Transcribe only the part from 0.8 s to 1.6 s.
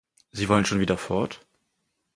fort?